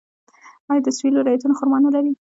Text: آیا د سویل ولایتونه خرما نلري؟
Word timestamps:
آیا 0.69 0.81
د 0.85 0.87
سویل 0.97 1.15
ولایتونه 1.17 1.53
خرما 1.59 1.77
نلري؟ 1.83 2.11